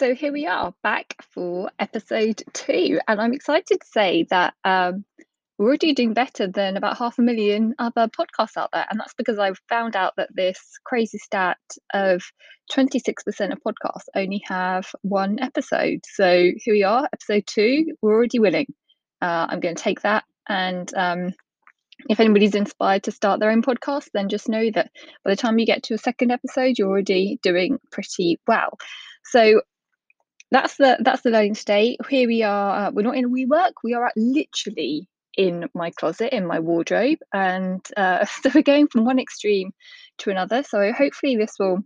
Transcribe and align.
So 0.00 0.14
here 0.14 0.32
we 0.32 0.46
are 0.46 0.72
back 0.82 1.14
for 1.34 1.70
episode 1.78 2.42
two, 2.54 2.98
and 3.06 3.20
I'm 3.20 3.34
excited 3.34 3.82
to 3.82 3.86
say 3.86 4.26
that 4.30 4.54
um, 4.64 5.04
we're 5.58 5.66
already 5.66 5.92
doing 5.92 6.14
better 6.14 6.46
than 6.46 6.78
about 6.78 6.96
half 6.96 7.18
a 7.18 7.22
million 7.22 7.74
other 7.78 8.08
podcasts 8.08 8.56
out 8.56 8.70
there, 8.72 8.86
and 8.88 8.98
that's 8.98 9.12
because 9.12 9.38
I've 9.38 9.60
found 9.68 9.96
out 9.96 10.14
that 10.16 10.30
this 10.34 10.58
crazy 10.86 11.18
stat 11.18 11.58
of 11.92 12.22
26% 12.72 13.52
of 13.52 13.58
podcasts 13.62 14.06
only 14.16 14.40
have 14.46 14.86
one 15.02 15.38
episode. 15.38 16.00
So 16.10 16.50
here 16.56 16.72
we 16.72 16.82
are, 16.82 17.06
episode 17.12 17.46
two. 17.46 17.94
We're 18.00 18.14
already 18.14 18.38
winning. 18.38 18.72
Uh, 19.20 19.48
I'm 19.50 19.60
going 19.60 19.76
to 19.76 19.82
take 19.82 20.00
that 20.00 20.24
and 20.48 20.90
um, 20.96 21.34
if 22.08 22.20
anybody's 22.20 22.54
inspired 22.54 23.02
to 23.02 23.12
start 23.12 23.38
their 23.38 23.50
own 23.50 23.60
podcast, 23.60 24.08
then 24.14 24.30
just 24.30 24.48
know 24.48 24.70
that 24.70 24.90
by 25.26 25.30
the 25.32 25.36
time 25.36 25.58
you 25.58 25.66
get 25.66 25.82
to 25.82 25.94
a 25.94 25.98
second 25.98 26.30
episode, 26.30 26.78
you're 26.78 26.88
already 26.88 27.38
doing 27.42 27.78
pretty 27.92 28.40
well. 28.48 28.78
So 29.26 29.60
that's 30.50 30.76
the 30.76 30.98
that's 31.00 31.22
the 31.22 31.30
learning 31.30 31.54
state. 31.54 31.98
Here 32.08 32.26
we 32.26 32.42
are. 32.42 32.86
Uh, 32.86 32.90
we're 32.90 33.02
not 33.02 33.16
in 33.16 33.32
WeWork. 33.32 33.72
We 33.84 33.94
are 33.94 34.06
at 34.06 34.16
literally 34.16 35.06
in 35.36 35.68
my 35.74 35.90
closet, 35.90 36.34
in 36.34 36.46
my 36.46 36.58
wardrobe, 36.58 37.18
and 37.32 37.80
uh, 37.96 38.24
so 38.42 38.50
we're 38.54 38.62
going 38.62 38.88
from 38.88 39.04
one 39.04 39.18
extreme 39.18 39.70
to 40.18 40.30
another. 40.30 40.62
So 40.62 40.92
hopefully 40.92 41.36
this 41.36 41.54
will 41.58 41.84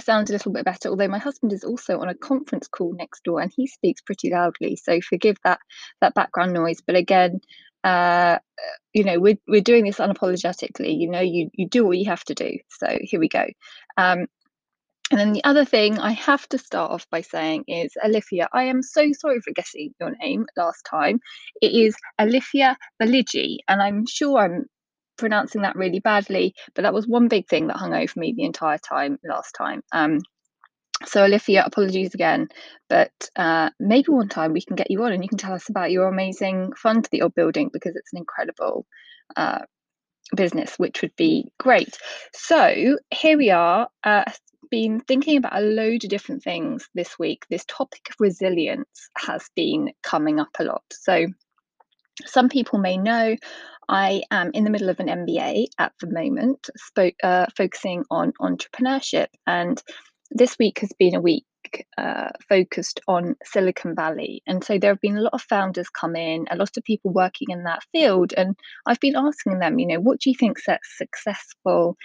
sound 0.00 0.28
a 0.28 0.32
little 0.32 0.52
bit 0.52 0.64
better. 0.64 0.88
Although 0.88 1.08
my 1.08 1.18
husband 1.18 1.52
is 1.52 1.64
also 1.64 2.00
on 2.00 2.08
a 2.08 2.14
conference 2.14 2.68
call 2.68 2.94
next 2.94 3.24
door, 3.24 3.40
and 3.40 3.52
he 3.54 3.66
speaks 3.66 4.00
pretty 4.00 4.30
loudly. 4.30 4.76
So 4.76 5.00
forgive 5.00 5.36
that 5.44 5.60
that 6.00 6.14
background 6.14 6.52
noise. 6.52 6.80
But 6.84 6.96
again, 6.96 7.40
uh, 7.84 8.38
you 8.92 9.04
know, 9.04 9.18
we're 9.20 9.38
we're 9.46 9.60
doing 9.60 9.84
this 9.84 9.98
unapologetically. 9.98 10.98
You 10.98 11.10
know, 11.10 11.20
you 11.20 11.50
you 11.52 11.68
do 11.68 11.84
what 11.84 11.98
you 11.98 12.06
have 12.06 12.24
to 12.24 12.34
do. 12.34 12.58
So 12.70 12.98
here 13.02 13.20
we 13.20 13.28
go. 13.28 13.46
Um, 13.96 14.26
and 15.12 15.20
then 15.20 15.32
the 15.34 15.44
other 15.44 15.66
thing 15.66 15.98
I 15.98 16.12
have 16.12 16.48
to 16.48 16.58
start 16.58 16.90
off 16.90 17.06
by 17.10 17.20
saying 17.20 17.64
is 17.68 17.92
Alifia, 18.02 18.48
I 18.54 18.64
am 18.64 18.82
so 18.82 19.12
sorry 19.12 19.42
for 19.42 19.52
guessing 19.52 19.92
your 20.00 20.16
name 20.16 20.46
last 20.56 20.86
time. 20.88 21.20
It 21.60 21.72
is 21.72 21.94
Alifia 22.18 22.76
Baligi, 23.00 23.58
and 23.68 23.82
I'm 23.82 24.06
sure 24.06 24.38
I'm 24.38 24.64
pronouncing 25.18 25.62
that 25.62 25.76
really 25.76 26.00
badly, 26.00 26.54
but 26.74 26.82
that 26.82 26.94
was 26.94 27.06
one 27.06 27.28
big 27.28 27.46
thing 27.46 27.66
that 27.66 27.76
hung 27.76 27.92
over 27.92 28.12
me 28.16 28.32
the 28.34 28.44
entire 28.44 28.78
time 28.78 29.18
last 29.22 29.52
time. 29.52 29.82
Um, 29.92 30.20
so 31.04 31.20
Alifia, 31.20 31.66
apologies 31.66 32.14
again, 32.14 32.48
but 32.88 33.12
uh, 33.36 33.68
maybe 33.78 34.10
one 34.12 34.30
time 34.30 34.54
we 34.54 34.62
can 34.62 34.76
get 34.76 34.90
you 34.90 35.04
on 35.04 35.12
and 35.12 35.22
you 35.22 35.28
can 35.28 35.36
tell 35.36 35.52
us 35.52 35.68
about 35.68 35.90
your 35.90 36.08
amazing 36.08 36.72
fund 36.72 37.04
that 37.04 37.18
you're 37.18 37.28
building 37.28 37.68
because 37.70 37.96
it's 37.96 38.14
an 38.14 38.18
incredible 38.18 38.86
uh, 39.36 39.58
business, 40.34 40.78
which 40.78 41.02
would 41.02 41.14
be 41.16 41.52
great. 41.58 41.98
So 42.32 42.96
here 43.10 43.36
we 43.36 43.50
are. 43.50 43.88
Uh, 44.02 44.24
been 44.72 45.00
thinking 45.00 45.36
about 45.36 45.54
a 45.54 45.60
load 45.60 46.02
of 46.02 46.10
different 46.10 46.42
things 46.42 46.88
this 46.94 47.18
week. 47.18 47.44
This 47.50 47.64
topic 47.68 48.08
of 48.08 48.16
resilience 48.18 49.10
has 49.18 49.44
been 49.54 49.92
coming 50.02 50.40
up 50.40 50.48
a 50.58 50.64
lot. 50.64 50.82
So 50.90 51.26
some 52.24 52.48
people 52.48 52.78
may 52.78 52.96
know 52.96 53.36
I 53.86 54.22
am 54.30 54.50
in 54.54 54.64
the 54.64 54.70
middle 54.70 54.88
of 54.88 54.98
an 54.98 55.08
MBA 55.08 55.66
at 55.78 55.92
the 56.00 56.10
moment, 56.10 56.70
uh, 57.22 57.46
focusing 57.54 58.04
on 58.10 58.32
entrepreneurship. 58.40 59.26
And 59.46 59.80
this 60.30 60.56
week 60.58 60.78
has 60.78 60.90
been 60.98 61.16
a 61.16 61.20
week 61.20 61.44
uh, 61.98 62.30
focused 62.48 63.00
on 63.06 63.36
Silicon 63.44 63.94
Valley. 63.94 64.42
And 64.46 64.64
so 64.64 64.78
there 64.78 64.92
have 64.92 65.02
been 65.02 65.18
a 65.18 65.22
lot 65.22 65.34
of 65.34 65.42
founders 65.42 65.90
come 65.90 66.16
in, 66.16 66.46
a 66.50 66.56
lot 66.56 66.78
of 66.78 66.84
people 66.84 67.12
working 67.12 67.48
in 67.50 67.64
that 67.64 67.82
field. 67.92 68.32
And 68.38 68.56
I've 68.86 69.00
been 69.00 69.16
asking 69.16 69.58
them, 69.58 69.78
you 69.78 69.86
know, 69.86 70.00
what 70.00 70.20
do 70.20 70.30
you 70.30 70.36
think 70.36 70.58
sets 70.58 70.96
successful 70.96 71.98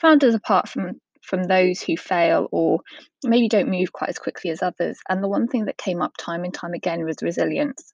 founders 0.00 0.34
apart 0.34 0.68
from 0.68 1.00
from 1.24 1.44
those 1.44 1.80
who 1.80 1.96
fail 1.96 2.48
or 2.52 2.80
maybe 3.24 3.48
don't 3.48 3.70
move 3.70 3.92
quite 3.92 4.10
as 4.10 4.18
quickly 4.18 4.50
as 4.50 4.62
others? 4.62 4.98
And 5.08 5.22
the 5.22 5.28
one 5.28 5.48
thing 5.48 5.66
that 5.66 5.78
came 5.78 6.02
up 6.02 6.12
time 6.18 6.44
and 6.44 6.54
time 6.54 6.74
again 6.74 7.04
was 7.04 7.16
resilience. 7.22 7.92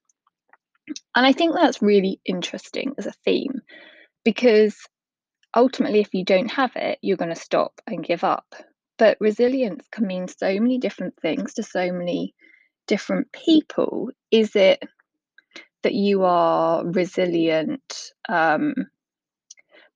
And 1.15 1.25
I 1.25 1.31
think 1.31 1.53
that's 1.53 1.81
really 1.81 2.19
interesting 2.25 2.93
as 2.97 3.05
a 3.05 3.13
theme 3.25 3.61
because 4.23 4.75
ultimately, 5.55 6.01
if 6.01 6.13
you 6.13 6.23
don't 6.25 6.51
have 6.51 6.71
it, 6.75 6.99
you're 7.01 7.17
going 7.17 7.33
to 7.33 7.39
stop 7.39 7.81
and 7.87 8.03
give 8.03 8.23
up. 8.23 8.55
But 8.97 9.17
resilience 9.19 9.85
can 9.91 10.05
mean 10.05 10.27
so 10.27 10.59
many 10.59 10.77
different 10.77 11.15
things 11.21 11.55
to 11.55 11.63
so 11.63 11.91
many 11.91 12.35
different 12.87 13.31
people. 13.31 14.09
Is 14.31 14.55
it 14.55 14.83
that 15.83 15.93
you 15.93 16.23
are 16.23 16.85
resilient 16.85 18.11
um, 18.29 18.75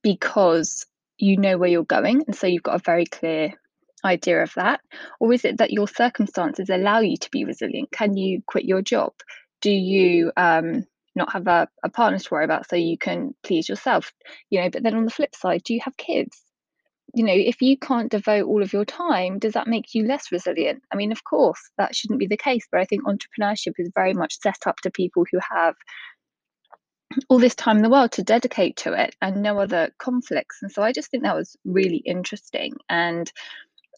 because 0.01 0.85
you 1.17 1.37
know 1.37 1.57
where 1.57 1.69
you're 1.69 1.83
going 1.83 2.23
and 2.27 2.35
so 2.35 2.47
you've 2.47 2.63
got 2.63 2.75
a 2.75 2.83
very 2.83 3.05
clear 3.05 3.53
idea 4.03 4.43
of 4.43 4.53
that? 4.55 4.81
Or 5.19 5.33
is 5.33 5.45
it 5.45 5.57
that 5.57 5.71
your 5.71 5.87
circumstances 5.87 6.69
allow 6.69 6.99
you 6.99 7.17
to 7.17 7.29
be 7.31 7.45
resilient? 7.45 7.91
Can 7.91 8.15
you 8.15 8.41
quit 8.45 8.65
your 8.65 8.81
job? 8.81 9.13
Do 9.61 9.71
you 9.71 10.31
um, 10.37 10.85
not 11.15 11.33
have 11.33 11.47
a, 11.47 11.67
a 11.83 11.89
partner 11.89 12.19
to 12.19 12.29
worry 12.31 12.45
about 12.45 12.69
so 12.69 12.75
you 12.75 12.97
can 12.97 13.33
please 13.43 13.67
yourself? 13.67 14.11
You 14.49 14.61
know, 14.61 14.69
but 14.69 14.83
then 14.83 14.95
on 14.95 15.05
the 15.05 15.11
flip 15.11 15.35
side, 15.35 15.63
do 15.63 15.73
you 15.73 15.81
have 15.83 15.97
kids? 15.97 16.45
you 17.15 17.23
know, 17.23 17.33
if 17.33 17.61
you 17.61 17.77
can't 17.77 18.11
devote 18.11 18.45
all 18.45 18.61
of 18.61 18.73
your 18.73 18.83
time, 18.83 19.39
does 19.39 19.53
that 19.53 19.67
make 19.67 19.95
you 19.95 20.05
less 20.05 20.33
resilient? 20.33 20.83
I 20.91 20.97
mean, 20.97 21.13
of 21.13 21.23
course, 21.23 21.59
that 21.77 21.95
shouldn't 21.95 22.19
be 22.19 22.27
the 22.27 22.35
case, 22.35 22.67
but 22.69 22.81
I 22.81 22.85
think 22.85 23.03
entrepreneurship 23.03 23.73
is 23.77 23.89
very 23.95 24.13
much 24.13 24.37
set 24.41 24.67
up 24.67 24.77
to 24.81 24.91
people 24.91 25.25
who 25.31 25.39
have 25.55 25.75
all 27.29 27.39
this 27.39 27.55
time 27.55 27.77
in 27.77 27.83
the 27.83 27.89
world 27.89 28.11
to 28.13 28.23
dedicate 28.23 28.77
to 28.77 28.93
it 28.93 29.15
and 29.21 29.41
no 29.41 29.59
other 29.59 29.91
conflicts. 29.97 30.59
And 30.61 30.71
so 30.71 30.81
I 30.81 30.91
just 30.91 31.09
think 31.09 31.23
that 31.23 31.35
was 31.35 31.55
really 31.65 31.97
interesting. 31.97 32.73
And 32.89 33.31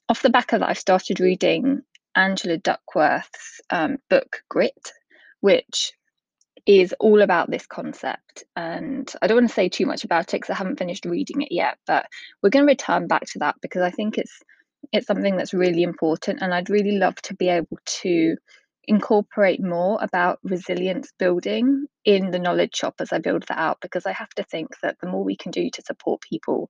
off 0.09 0.22
the 0.22 0.29
back 0.29 0.53
of 0.53 0.59
that, 0.59 0.69
I've 0.69 0.78
started 0.79 1.19
reading 1.19 1.81
Angela 2.16 2.57
Duckworth's 2.57 3.61
um, 3.69 3.97
book, 4.09 4.41
Grit, 4.50 4.91
which 5.41 5.94
is 6.66 6.94
all 7.00 7.22
about 7.22 7.50
this 7.50 7.66
concept. 7.66 8.44
And 8.55 9.11
I 9.22 9.28
don't 9.28 9.38
want 9.38 9.49
to 9.49 9.53
say 9.53 9.69
too 9.69 9.85
much 9.85 10.03
about 10.03 10.34
it 10.34 10.41
because 10.41 10.49
I 10.49 10.57
haven't 10.57 10.79
finished 10.79 11.05
reading 11.05 11.41
it 11.41 11.51
yet, 11.51 11.78
but 11.88 12.05
we're 12.41 12.49
going 12.49 12.66
to 12.66 12.72
return 12.72 13.07
back 13.07 13.25
to 13.28 13.39
that 13.39 13.55
because 13.61 13.81
I 13.81 13.91
think 13.91 14.17
it's 14.17 14.41
it's 14.94 15.07
something 15.07 15.35
that's 15.35 15.53
really 15.53 15.84
important 15.84 16.41
and 16.41 16.53
I'd 16.53 16.69
really 16.69 16.97
love 16.97 17.16
to 17.23 17.35
be 17.35 17.49
able 17.49 17.78
to 18.01 18.38
incorporate 18.88 19.62
more 19.62 20.00
about 20.02 20.40
resilience 20.44 21.12
building 21.20 21.86
in 22.06 22.31
the 22.31 22.40
knowledge 22.40 22.75
shop 22.75 22.96
as 23.00 23.12
I 23.12 23.20
build 23.20 23.44
that 23.48 23.59
out 23.59 23.80
because 23.81 24.06
I 24.06 24.14
have 24.14 24.30
to 24.31 24.44
think 24.44 24.70
that 24.81 24.98
the 25.02 25.08
more 25.08 25.24
we 25.24 25.36
can 25.36 25.52
do 25.52 25.70
to 25.70 25.81
support 25.81 26.22
people, 26.22 26.70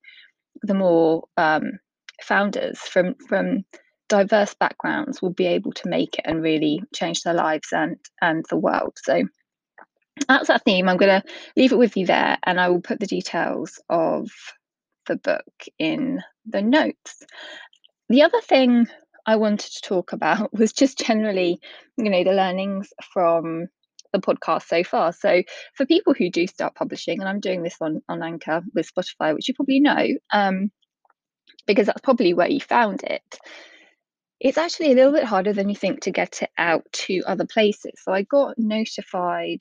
the 0.64 0.74
more 0.74 1.26
um, 1.38 1.80
founders 2.22 2.80
from 2.80 3.16
from 3.28 3.64
diverse 4.10 4.54
backgrounds 4.54 5.22
will 5.22 5.34
be 5.34 5.46
able 5.46 5.74
to 5.74 5.90
make 5.90 6.18
it 6.18 6.26
and 6.26 6.42
really 6.42 6.82
change 6.94 7.22
their 7.24 7.34
lives 7.34 7.70
and 7.72 7.98
and 8.22 8.46
the 8.50 8.58
world. 8.58 8.98
So 9.04 9.24
that's 10.28 10.48
that 10.48 10.64
theme. 10.66 10.90
I'm 10.90 10.98
going 10.98 11.22
to 11.22 11.28
leave 11.56 11.72
it 11.72 11.78
with 11.78 11.96
you 11.96 12.08
there, 12.08 12.38
and 12.44 12.60
I 12.60 12.70
will 12.70 12.82
put 12.82 13.00
the 13.00 13.06
details 13.06 13.80
of 13.90 14.30
the 15.08 15.18
book 15.18 15.46
in 15.78 16.22
the 16.46 16.62
notes. 16.62 17.24
The 18.10 18.24
other 18.24 18.42
thing 18.42 18.88
I 19.28 19.36
wanted 19.36 19.72
to 19.74 19.82
talk 19.82 20.14
about 20.14 20.52
was 20.58 20.74
just 20.74 20.98
generally, 20.98 21.60
you 21.98 22.10
know, 22.10 22.24
the 22.24 22.32
learnings 22.32 22.90
from 23.14 23.68
the 24.14 24.20
podcast 24.20 24.64
so 24.68 24.84
far. 24.84 25.12
So, 25.12 25.44
for 25.76 25.86
people 25.86 26.14
who 26.14 26.32
do 26.32 26.48
start 26.48 26.76
publishing, 26.76 27.20
and 27.20 27.30
I'm 27.30 27.42
doing 27.42 27.62
this 27.62 27.76
on, 27.82 28.02
on 28.08 28.24
Anchor 28.24 28.62
with 28.74 28.90
Spotify, 28.92 29.36
which 29.36 29.48
you 29.48 29.54
probably 29.54 29.82
know, 29.82 30.08
um, 30.32 30.72
because 31.68 31.88
that's 31.88 32.02
probably 32.02 32.34
where 32.34 32.50
you 32.50 32.62
found 32.62 33.04
it. 33.04 33.40
It's 34.40 34.58
actually 34.58 34.92
a 34.92 34.96
little 34.96 35.12
bit 35.12 35.24
harder 35.24 35.52
than 35.52 35.68
you 35.68 35.76
think 35.76 36.02
to 36.02 36.12
get 36.12 36.44
it 36.44 36.52
out 36.58 36.84
to 36.92 37.24
other 37.26 37.46
places. 37.46 37.94
So 38.04 38.14
I 38.14 38.22
got 38.22 38.58
notified 38.58 39.60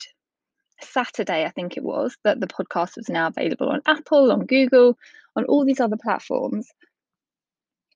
Saturday, 0.81 1.45
I 1.45 1.49
think 1.49 1.77
it 1.77 1.83
was, 1.83 2.15
that 2.23 2.39
the 2.39 2.47
podcast 2.47 2.95
was 2.95 3.09
now 3.09 3.27
available 3.27 3.69
on 3.69 3.81
Apple, 3.87 4.31
on 4.31 4.45
Google, 4.45 4.95
on 5.35 5.45
all 5.45 5.65
these 5.65 5.79
other 5.79 5.97
platforms. 6.01 6.69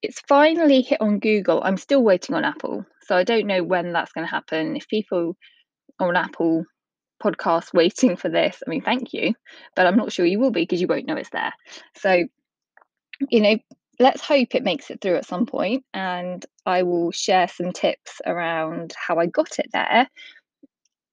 It's 0.02 0.20
finally 0.22 0.82
hit 0.82 1.02
on 1.02 1.20
Google. 1.20 1.62
I'm 1.64 1.78
still 1.78 2.04
waiting 2.04 2.36
on 2.36 2.44
Apple. 2.44 2.86
So 3.04 3.16
I 3.16 3.24
don't 3.24 3.48
know 3.48 3.64
when 3.64 3.94
that's 3.94 4.12
going 4.12 4.26
to 4.26 4.32
happen. 4.32 4.76
If 4.76 4.88
people 4.88 5.36
on 6.00 6.16
Apple 6.16 6.66
podcast 7.24 7.74
waiting 7.74 8.16
for 8.16 8.30
this, 8.30 8.62
I 8.66 8.70
mean, 8.70 8.82
thank 8.82 9.14
you. 9.14 9.34
But 9.76 9.86
I'm 9.86 9.98
not 9.98 10.12
sure 10.12 10.26
you 10.26 10.40
will 10.40 10.52
be 10.52 10.62
because 10.62 10.82
you 10.82 10.88
won't 10.88 11.06
know 11.06 11.16
it's 11.16 11.30
there. 11.30 11.54
So, 11.98 12.26
you 13.30 13.42
know, 13.42 13.58
let's 14.00 14.22
hope 14.22 14.56
it 14.56 14.64
makes 14.64 14.90
it 14.90 15.00
through 15.02 15.16
at 15.18 15.28
some 15.28 15.46
point 15.46 15.86
and 15.94 16.44
I 16.66 16.84
will 16.84 17.12
share 17.12 17.48
some 17.48 17.72
tips 17.72 18.20
around 18.26 18.94
how 18.98 19.20
I 19.20 19.28
got 19.28 19.60
it 19.60 19.68
there 19.72 20.08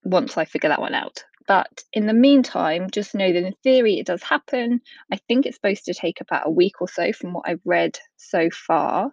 once 0.05 0.39
I 0.39 0.47
figure 0.47 0.71
that 0.71 0.81
one 0.81 0.95
out. 0.95 1.23
But 1.49 1.83
in 1.95 2.07
the 2.07 2.15
meantime, 2.15 2.91
just 2.91 3.15
know 3.15 3.33
that 3.33 3.45
in 3.45 3.55
theory 3.65 3.99
it 3.99 4.07
does 4.07 4.23
happen. 4.23 4.83
I 5.11 5.17
think 5.17 5.47
it's 5.47 5.57
supposed 5.57 5.87
to 5.87 5.95
take 5.95 6.21
about 6.21 6.47
a 6.47 6.51
week 6.51 6.83
or 6.83 6.89
so 6.89 7.13
from 7.13 7.33
what 7.33 7.49
I've 7.49 7.63
read 7.65 7.99
so 8.19 8.51
far. 8.51 9.11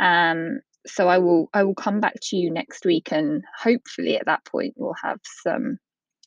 Um, 0.00 0.60
so 0.86 1.08
I 1.08 1.18
will 1.18 1.48
I 1.54 1.62
will 1.62 1.76
come 1.76 2.00
back 2.00 2.14
to 2.20 2.36
you 2.36 2.50
next 2.50 2.84
week 2.84 3.12
and 3.12 3.42
hopefully 3.56 4.16
at 4.16 4.26
that 4.26 4.44
point 4.44 4.74
we'll 4.76 4.94
have 5.02 5.20
some 5.42 5.78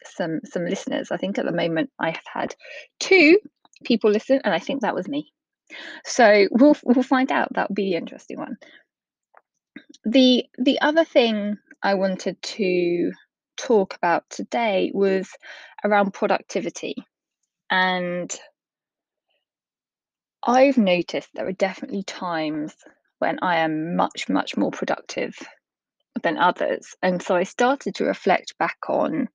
some 0.05 0.39
some 0.45 0.65
listeners. 0.65 1.11
I 1.11 1.17
think 1.17 1.37
at 1.37 1.45
the 1.45 1.51
moment 1.51 1.89
I 1.99 2.11
have 2.11 2.25
had 2.33 2.55
two 2.99 3.37
people 3.83 4.11
listen 4.11 4.39
and 4.43 4.53
I 4.53 4.59
think 4.59 4.81
that 4.81 4.95
was 4.95 5.09
me. 5.09 5.31
So 6.05 6.47
we'll 6.51 6.77
we'll 6.83 7.03
find 7.03 7.31
out. 7.31 7.49
That'll 7.53 7.75
be 7.75 7.91
the 7.91 7.97
interesting 7.97 8.39
one. 8.39 8.57
The 10.05 10.45
the 10.57 10.79
other 10.79 11.03
thing 11.03 11.57
I 11.83 11.95
wanted 11.95 12.41
to 12.41 13.11
talk 13.59 13.95
about 13.95 14.23
today 14.29 14.91
was 14.93 15.29
around 15.83 16.13
productivity. 16.13 16.95
And 17.69 18.33
I've 20.43 20.77
noticed 20.77 21.29
there 21.33 21.47
are 21.47 21.51
definitely 21.51 22.03
times 22.03 22.73
when 23.19 23.39
I 23.41 23.57
am 23.57 23.95
much, 23.95 24.29
much 24.29 24.57
more 24.57 24.71
productive 24.71 25.37
than 26.23 26.37
others. 26.37 26.95
And 27.03 27.21
so 27.21 27.35
I 27.35 27.43
started 27.43 27.95
to 27.95 28.05
reflect 28.05 28.57
back 28.57 28.77
on 28.87 29.27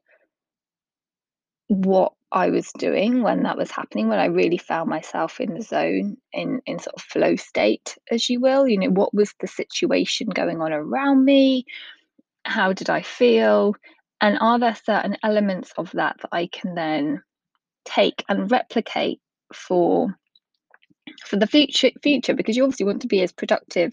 what 1.68 2.12
I 2.32 2.50
was 2.50 2.70
doing 2.78 3.22
when 3.22 3.44
that 3.44 3.56
was 3.56 3.70
happening, 3.70 4.08
when 4.08 4.18
I 4.18 4.26
really 4.26 4.58
found 4.58 4.90
myself 4.90 5.40
in 5.40 5.54
the 5.54 5.62
zone, 5.62 6.16
in 6.32 6.60
in 6.66 6.78
sort 6.78 6.96
of 6.96 7.02
flow 7.02 7.36
state, 7.36 7.96
as 8.10 8.28
you 8.28 8.40
will. 8.40 8.66
You 8.66 8.78
know, 8.78 8.90
what 8.90 9.14
was 9.14 9.32
the 9.40 9.46
situation 9.46 10.28
going 10.28 10.60
on 10.60 10.72
around 10.72 11.24
me? 11.24 11.64
How 12.44 12.72
did 12.72 12.90
I 12.90 13.02
feel? 13.02 13.74
And 14.24 14.38
are 14.40 14.58
there 14.58 14.74
certain 14.74 15.16
elements 15.22 15.72
of 15.76 15.92
that 15.92 16.16
that 16.22 16.30
I 16.32 16.48
can 16.50 16.74
then 16.74 17.22
take 17.84 18.24
and 18.28 18.50
replicate 18.50 19.20
for 19.52 20.08
for 21.26 21.36
the 21.36 21.46
future 21.46 21.90
future? 22.02 22.34
Because 22.34 22.56
you 22.56 22.64
obviously 22.64 22.86
want 22.86 23.02
to 23.02 23.08
be 23.08 23.22
as 23.22 23.32
productive 23.32 23.92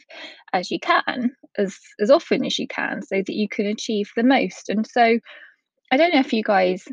as 0.54 0.72
you 0.72 0.80
can 0.80 1.36
as 1.58 1.78
as 2.00 2.10
often 2.10 2.46
as 2.46 2.58
you 2.58 2.68
can 2.68 3.02
so 3.02 3.18
that 3.18 3.36
you 3.36 3.50
can 3.50 3.66
achieve 3.66 4.10
the 4.16 4.24
most. 4.24 4.70
And 4.70 4.88
so 4.88 5.20
i 5.92 5.98
don't 5.98 6.14
know 6.14 6.20
if 6.20 6.34
you 6.34 6.44
guys 6.44 6.84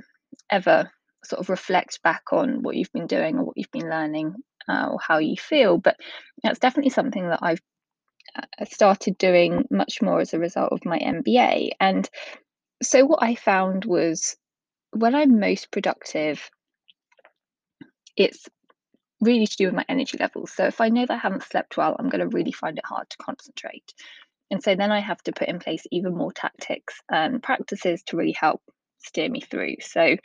ever 0.50 0.90
sort 1.24 1.40
of 1.40 1.48
reflect 1.48 2.02
back 2.02 2.22
on 2.32 2.62
what 2.62 2.76
you've 2.76 2.92
been 2.92 3.06
doing 3.06 3.38
or 3.38 3.44
what 3.44 3.56
you've 3.56 3.70
been 3.70 3.88
learning 3.88 4.34
uh, 4.68 4.88
or 4.90 4.98
how 5.00 5.18
you 5.18 5.36
feel 5.36 5.78
but 5.78 5.96
that's 6.42 6.58
definitely 6.58 6.90
something 6.90 7.28
that 7.28 7.38
i've 7.42 7.60
uh, 8.36 8.64
started 8.64 9.16
doing 9.18 9.64
much 9.70 10.02
more 10.02 10.20
as 10.20 10.34
a 10.34 10.38
result 10.38 10.72
of 10.72 10.84
my 10.84 10.98
mba 10.98 11.70
and 11.80 12.08
so 12.82 13.04
what 13.04 13.22
i 13.22 13.34
found 13.34 13.84
was 13.84 14.36
when 14.92 15.14
i'm 15.14 15.40
most 15.40 15.70
productive 15.70 16.50
it's 18.16 18.48
really 19.20 19.46
to 19.46 19.56
do 19.56 19.66
with 19.66 19.74
my 19.74 19.84
energy 19.88 20.16
levels. 20.18 20.52
So 20.52 20.64
if 20.64 20.80
I 20.80 20.88
know 20.88 21.06
that 21.06 21.14
I 21.14 21.18
haven't 21.18 21.42
slept 21.44 21.76
well, 21.76 21.96
I'm 21.98 22.08
going 22.08 22.20
to 22.20 22.36
really 22.36 22.52
find 22.52 22.78
it 22.78 22.84
hard 22.84 23.08
to 23.10 23.16
concentrate. 23.18 23.92
And 24.50 24.62
so 24.62 24.74
then 24.74 24.90
I 24.90 25.00
have 25.00 25.22
to 25.24 25.32
put 25.32 25.48
in 25.48 25.58
place 25.58 25.82
even 25.90 26.16
more 26.16 26.32
tactics 26.32 26.94
and 27.10 27.42
practices 27.42 28.02
to 28.04 28.16
really 28.16 28.32
help 28.32 28.62
steer 28.98 29.28
me 29.28 29.40
through. 29.40 29.76
So 29.80 30.16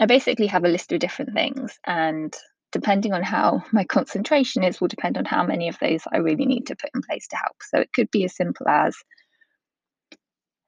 I 0.00 0.06
basically 0.06 0.48
have 0.48 0.64
a 0.64 0.68
list 0.68 0.92
of 0.92 0.98
different 0.98 1.32
things, 1.34 1.78
and 1.86 2.34
depending 2.72 3.12
on 3.12 3.22
how 3.22 3.62
my 3.72 3.84
concentration 3.84 4.64
is, 4.64 4.80
will 4.80 4.88
depend 4.88 5.16
on 5.16 5.24
how 5.24 5.44
many 5.44 5.68
of 5.68 5.78
those 5.80 6.02
I 6.12 6.18
really 6.18 6.46
need 6.46 6.66
to 6.66 6.76
put 6.76 6.90
in 6.94 7.02
place 7.02 7.26
to 7.28 7.36
help. 7.36 7.56
So 7.62 7.80
it 7.80 7.92
could 7.92 8.10
be 8.10 8.24
as 8.24 8.36
simple 8.36 8.68
as 8.68 8.96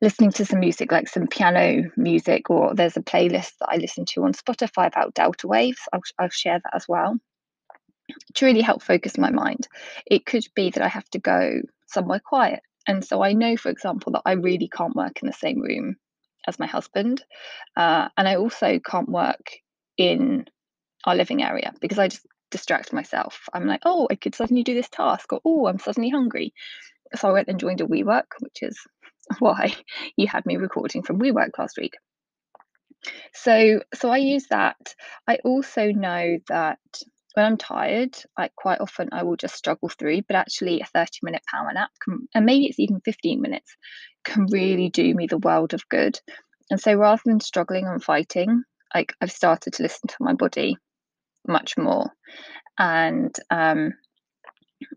listening 0.03 0.31
to 0.33 0.45
some 0.45 0.61
music, 0.61 0.93
like 0.93 1.09
some 1.09 1.27
piano 1.27 1.91
music, 1.97 2.51
or 2.51 2.75
there's 2.75 2.97
a 2.97 3.03
playlist 3.03 3.53
that 3.61 3.69
I 3.69 3.77
listen 3.77 4.05
to 4.07 4.25
on 4.25 4.33
Spotify 4.33 4.87
about 4.87 5.15
delta 5.15 5.47
waves. 5.47 5.81
I'll, 5.93 6.03
I'll 6.19 6.29
share 6.29 6.61
that 6.63 6.75
as 6.75 6.87
well 6.89 7.19
to 8.35 8.47
really 8.47 8.61
help 8.61 8.83
focus 8.83 9.19
my 9.19 9.31
mind. 9.31 9.69
It 10.07 10.27
could 10.27 10.47
be 10.55 10.71
that 10.71 10.83
I 10.83 10.89
have 10.89 11.09
to 11.11 11.19
go 11.19 11.61
somewhere 11.87 12.21
quiet. 12.25 12.61
And 12.87 13.05
so 13.05 13.23
I 13.23 13.33
know, 13.33 13.57
for 13.57 13.71
example, 13.71 14.13
that 14.13 14.23
I 14.25 14.33
really 14.33 14.69
can't 14.69 14.95
work 14.95 15.21
in 15.23 15.27
the 15.27 15.33
same 15.33 15.61
room 15.61 15.97
as 16.47 16.59
my 16.59 16.67
husband. 16.67 17.25
Uh, 17.77 18.09
and 18.17 18.29
I 18.29 18.37
also 18.37 18.79
can't 18.79 19.09
work 19.09 19.51
in 19.97 20.47
our 21.05 21.17
living 21.17 21.43
area 21.43 21.73
because 21.81 21.99
I 21.99 22.09
just 22.09 22.27
distract 22.51 22.93
myself. 22.93 23.49
I'm 23.53 23.67
like, 23.67 23.81
oh, 23.85 24.07
I 24.11 24.15
could 24.15 24.35
suddenly 24.35 24.63
do 24.63 24.75
this 24.75 24.89
task, 24.89 25.33
or 25.33 25.41
oh, 25.45 25.67
I'm 25.67 25.79
suddenly 25.79 26.11
hungry. 26.11 26.55
So 27.15 27.29
I 27.29 27.33
went 27.33 27.49
and 27.49 27.59
joined 27.59 27.81
a 27.81 27.87
WeWork, 27.87 28.25
which 28.41 28.63
is 28.63 28.79
why 29.39 29.75
you 30.17 30.27
had 30.27 30.47
me 30.47 30.57
recording 30.57 31.03
from 31.03 31.19
WeWork 31.19 31.59
last 31.59 31.77
week. 31.79 31.95
So 33.35 33.83
so 33.95 34.11
I 34.11 34.19
use 34.19 34.47
that. 34.51 34.95
I 35.29 35.39
also 35.45 35.93
know 35.93 36.39
that 36.49 36.79
when 37.35 37.45
I'm 37.45 37.57
tired, 37.59 38.17
like 38.39 38.55
quite 38.57 38.81
often 38.81 39.11
I 39.13 39.23
will 39.23 39.37
just 39.37 39.55
struggle 39.55 39.91
through, 39.91 40.23
but 40.23 40.37
actually 40.37 40.81
a 40.81 40.87
30 40.87 41.19
minute 41.23 41.43
power 41.51 41.71
nap 41.73 41.91
can, 42.03 42.27
and 42.35 42.47
maybe 42.47 42.67
it's 42.67 42.81
even 42.81 43.01
15 43.05 43.41
minutes, 43.41 43.77
can 44.25 44.47
really 44.47 44.89
do 44.89 45.15
me 45.15 45.27
the 45.27 45.39
world 45.39 45.75
of 45.75 45.87
good. 45.91 46.19
And 46.71 46.81
so 46.81 46.95
rather 46.95 47.23
than 47.25 47.41
struggling 47.41 47.87
and 47.87 48.03
fighting, 48.03 48.65
like 48.95 49.15
I've 49.21 49.31
started 49.31 49.75
to 49.75 49.83
listen 49.83 50.09
to 50.09 50.17
my 50.21 50.33
body 50.33 50.79
much 51.47 51.77
more. 51.77 52.11
And 52.79 53.35
um, 53.51 53.93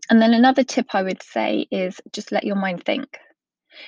and 0.08 0.20
then 0.20 0.34
another 0.34 0.64
tip 0.64 0.86
I 0.94 1.02
would 1.02 1.22
say 1.22 1.66
is 1.70 2.00
just 2.12 2.32
let 2.32 2.44
your 2.44 2.56
mind 2.56 2.84
think. 2.84 3.18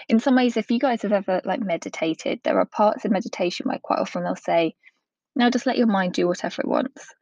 In 0.09 0.21
some 0.21 0.37
ways, 0.37 0.57
if 0.57 0.71
you 0.71 0.79
guys 0.79 1.03
have 1.03 1.13
ever 1.13 1.41
like 1.45 1.61
meditated, 1.61 2.41
there 2.45 2.59
are 2.59 2.67
parts 2.67 3.05
of 3.05 3.11
meditation 3.11 3.67
where 3.69 3.81
quite 3.83 3.99
often 3.99 4.25
they'll 4.25 4.37
say, 4.37 4.75
now 5.35 5.51
just 5.51 5.67
let 5.67 5.79
your 5.79 5.87
mind 5.87 6.13
do 6.13 6.29
whatever 6.29 6.63
it 6.63 6.69
wants 6.69 7.15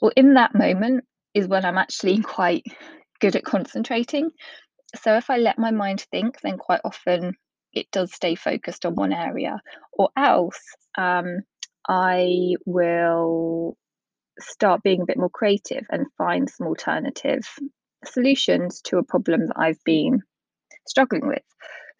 well, 0.00 0.12
in 0.16 0.34
that 0.34 0.54
moment 0.54 1.04
is 1.34 1.46
when 1.46 1.64
I'm 1.64 1.78
actually 1.78 2.20
quite 2.22 2.64
good 3.20 3.36
at 3.36 3.44
concentrating. 3.44 4.30
So 4.96 5.16
if 5.16 5.30
I 5.30 5.36
let 5.36 5.58
my 5.58 5.70
mind 5.70 6.06
think, 6.10 6.40
then 6.42 6.58
quite 6.58 6.80
often 6.84 7.34
it 7.72 7.86
does 7.92 8.12
stay 8.12 8.34
focused 8.34 8.84
on 8.84 8.96
one 8.96 9.12
area, 9.12 9.60
or 9.92 10.10
else 10.16 10.60
um, 10.98 11.40
I 11.88 12.54
will 12.66 13.76
start 14.40 14.82
being 14.82 15.02
a 15.02 15.06
bit 15.06 15.18
more 15.18 15.30
creative 15.30 15.84
and 15.90 16.06
find 16.18 16.50
some 16.50 16.66
alternative 16.66 17.42
solutions 18.04 18.80
to 18.82 18.98
a 18.98 19.04
problem 19.04 19.46
that 19.46 19.56
I've 19.58 19.84
been 19.84 20.22
struggling 20.86 21.26
with. 21.26 21.42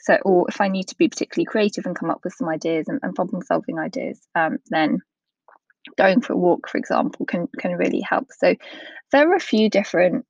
So, 0.01 0.17
or 0.25 0.47
if 0.49 0.61
I 0.61 0.69
need 0.69 0.89
to 0.89 0.97
be 0.97 1.09
particularly 1.09 1.45
creative 1.45 1.87
and 1.87 1.97
come 1.97 2.11
up 2.11 2.21
with 2.25 2.35
some 2.35 2.49
ideas 2.49 2.89
and, 2.89 3.01
and 3.03 3.15
problem 3.15 3.43
solving 3.43 3.79
ideas, 3.79 4.21
um, 4.35 4.59
then 4.69 5.01
going 5.97 6.21
for 6.21 6.33
a 6.33 6.39
walk, 6.39 6.69
for 6.69 6.79
example, 6.79 7.27
can 7.27 7.49
can 7.59 7.73
really 7.73 8.01
help. 8.01 8.29
So 8.39 8.55
there 9.13 9.31
are 9.31 9.37
a 9.37 9.41
few 9.41 9.69
different 9.69 10.25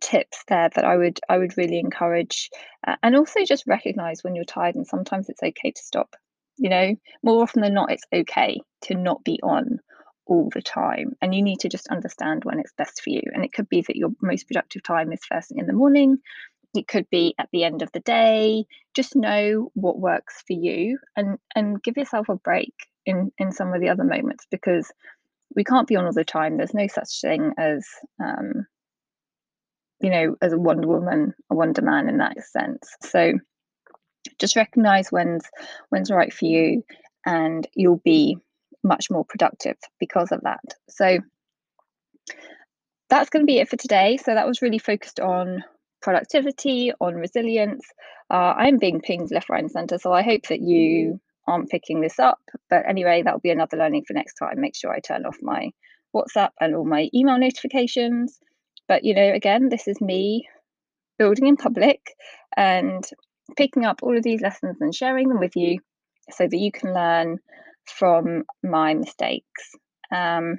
tips 0.00 0.44
there 0.48 0.70
that 0.74 0.84
I 0.84 0.96
would 0.96 1.20
I 1.28 1.38
would 1.38 1.56
really 1.56 1.78
encourage, 1.78 2.50
uh, 2.86 2.96
and 3.02 3.16
also 3.16 3.44
just 3.44 3.66
recognize 3.66 4.22
when 4.22 4.34
you're 4.34 4.44
tired, 4.44 4.74
and 4.74 4.86
sometimes 4.86 5.28
it's 5.28 5.42
okay 5.42 5.70
to 5.70 5.82
stop. 5.82 6.16
You 6.56 6.70
know, 6.70 6.94
more 7.22 7.42
often 7.42 7.62
than 7.62 7.74
not, 7.74 7.90
it's 7.90 8.04
okay 8.12 8.60
to 8.82 8.94
not 8.94 9.24
be 9.24 9.40
on 9.42 9.78
all 10.26 10.48
the 10.54 10.62
time, 10.62 11.12
and 11.20 11.34
you 11.34 11.42
need 11.42 11.60
to 11.60 11.68
just 11.68 11.88
understand 11.88 12.44
when 12.44 12.60
it's 12.60 12.72
best 12.76 13.02
for 13.02 13.10
you. 13.10 13.22
And 13.32 13.44
it 13.44 13.52
could 13.52 13.68
be 13.68 13.82
that 13.82 13.96
your 13.96 14.10
most 14.22 14.46
productive 14.46 14.82
time 14.82 15.12
is 15.12 15.20
first 15.28 15.48
thing 15.48 15.58
in 15.58 15.66
the 15.66 15.72
morning. 15.72 16.18
It 16.74 16.86
could 16.86 17.08
be 17.10 17.34
at 17.38 17.48
the 17.52 17.64
end 17.64 17.82
of 17.82 17.90
the 17.92 18.00
day. 18.00 18.64
Just 18.94 19.16
know 19.16 19.70
what 19.74 19.98
works 19.98 20.42
for 20.46 20.52
you, 20.52 20.98
and 21.16 21.38
and 21.54 21.82
give 21.82 21.96
yourself 21.96 22.28
a 22.28 22.36
break 22.36 22.74
in 23.06 23.32
in 23.38 23.52
some 23.52 23.72
of 23.72 23.80
the 23.80 23.88
other 23.88 24.04
moments 24.04 24.46
because 24.50 24.90
we 25.56 25.64
can't 25.64 25.88
be 25.88 25.96
on 25.96 26.04
all 26.06 26.12
the 26.12 26.24
time. 26.24 26.56
There's 26.56 26.74
no 26.74 26.86
such 26.86 27.20
thing 27.20 27.52
as 27.58 27.84
um, 28.22 28.66
you 30.00 30.10
know 30.10 30.36
as 30.40 30.52
a 30.52 30.58
Wonder 30.58 30.86
Woman, 30.86 31.34
a 31.50 31.54
Wonder 31.54 31.82
Man 31.82 32.08
in 32.08 32.18
that 32.18 32.36
sense. 32.44 32.88
So 33.02 33.32
just 34.38 34.56
recognize 34.56 35.08
when's 35.10 35.44
when's 35.88 36.10
right 36.10 36.32
for 36.32 36.44
you, 36.44 36.84
and 37.26 37.66
you'll 37.74 38.02
be 38.04 38.36
much 38.82 39.10
more 39.10 39.24
productive 39.24 39.76
because 39.98 40.32
of 40.32 40.40
that. 40.42 40.60
So 40.88 41.18
that's 43.08 43.28
going 43.28 43.42
to 43.42 43.50
be 43.50 43.58
it 43.58 43.68
for 43.68 43.76
today. 43.76 44.16
So 44.16 44.34
that 44.34 44.46
was 44.46 44.62
really 44.62 44.78
focused 44.78 45.20
on 45.20 45.64
productivity, 46.00 46.92
on 47.00 47.14
resilience. 47.14 47.84
Uh, 48.30 48.54
I'm 48.56 48.78
being 48.78 49.00
pinged 49.00 49.30
left, 49.30 49.48
right, 49.48 49.62
and 49.62 49.70
centre. 49.70 49.98
So 49.98 50.12
I 50.12 50.22
hope 50.22 50.46
that 50.48 50.60
you 50.60 51.20
aren't 51.46 51.70
picking 51.70 52.00
this 52.00 52.18
up. 52.18 52.40
But 52.68 52.88
anyway, 52.88 53.22
that'll 53.22 53.40
be 53.40 53.50
another 53.50 53.76
learning 53.76 54.04
for 54.06 54.14
next 54.14 54.34
time. 54.34 54.60
Make 54.60 54.76
sure 54.76 54.92
I 54.92 55.00
turn 55.00 55.26
off 55.26 55.36
my 55.42 55.70
WhatsApp 56.14 56.50
and 56.60 56.74
all 56.74 56.84
my 56.84 57.08
email 57.14 57.38
notifications. 57.38 58.38
But 58.88 59.04
you 59.04 59.14
know, 59.14 59.32
again, 59.32 59.68
this 59.68 59.86
is 59.88 60.00
me 60.00 60.48
building 61.18 61.46
in 61.46 61.56
public 61.56 62.00
and 62.56 63.04
picking 63.56 63.84
up 63.84 64.00
all 64.02 64.16
of 64.16 64.22
these 64.22 64.40
lessons 64.40 64.78
and 64.80 64.94
sharing 64.94 65.28
them 65.28 65.38
with 65.38 65.56
you 65.56 65.78
so 66.30 66.46
that 66.46 66.56
you 66.56 66.72
can 66.72 66.94
learn 66.94 67.38
from 67.84 68.44
my 68.62 68.94
mistakes. 68.94 69.74
Um, 70.12 70.58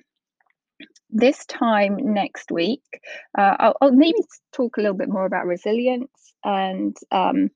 this 1.11 1.45
time 1.45 1.97
next 2.13 2.51
week, 2.51 2.83
uh, 3.37 3.55
I'll, 3.59 3.75
I'll, 3.81 3.91
maybe 3.91 4.19
talk 4.53 4.77
a 4.77 4.81
little 4.81 4.95
bit 4.95 5.09
more 5.09 5.25
about 5.25 5.45
resilience 5.45 6.33
and 6.43 6.95
um, 7.11 7.49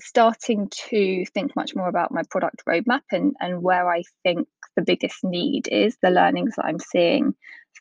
starting 0.00 0.68
to 0.88 1.24
think 1.26 1.54
much 1.54 1.74
more 1.76 1.88
about 1.88 2.12
my 2.12 2.22
product 2.30 2.64
roadmap 2.66 3.02
and, 3.10 3.34
and 3.40 3.62
where 3.62 3.92
I 3.92 4.02
think 4.22 4.48
the 4.76 4.82
biggest 4.82 5.22
need 5.22 5.68
is, 5.68 5.96
the 6.02 6.10
learnings 6.10 6.54
that 6.56 6.64
I'm 6.64 6.78
seeing 6.78 7.34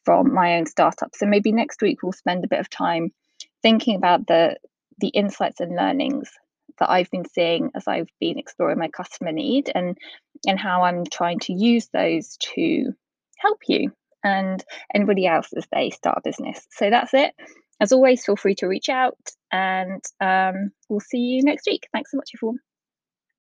from 0.04 0.34
my 0.34 0.58
own 0.58 0.66
startup. 0.66 1.16
So 1.16 1.26
maybe 1.26 1.52
next 1.52 1.82
week 1.82 2.04
we'll 2.04 2.12
spend 2.12 2.44
a 2.44 2.50
bit 2.50 2.60
of 2.60 2.70
time 2.70 3.12
thinking 3.62 3.96
about 3.96 4.28
the 4.28 4.58
the 5.00 5.10
insights 5.10 5.60
and 5.60 5.76
learnings 5.76 6.30
that 6.80 6.90
I've 6.90 7.10
been 7.10 7.26
seeing 7.26 7.72
as 7.76 7.88
I've 7.88 8.10
been 8.20 8.38
exploring 8.38 8.78
my 8.78 8.88
customer 8.88 9.32
need 9.32 9.72
and 9.74 9.98
and 10.48 10.60
how 10.60 10.84
I'm 10.84 11.06
trying 11.06 11.40
to 11.40 11.54
use 11.54 11.88
those 11.92 12.38
to 12.56 12.94
help 13.38 13.60
you 13.68 13.92
and 14.24 14.64
anybody 14.94 15.28
else 15.28 15.50
as 15.56 15.66
they 15.74 15.90
start 15.90 16.18
a 16.18 16.22
business. 16.24 16.66
So 16.72 16.90
that's 16.90 17.14
it. 17.14 17.34
as 17.80 17.92
always, 17.92 18.24
feel 18.26 18.36
free 18.36 18.56
to 18.56 18.68
reach 18.68 18.90
out 18.90 19.18
and 19.52 20.04
um, 20.22 20.72
we'll 20.90 21.00
see 21.00 21.18
you 21.18 21.44
next 21.44 21.66
week. 21.68 21.88
Thanks 21.92 22.12
so 22.12 22.18
much, 22.18 22.32
everyone. 22.36 22.60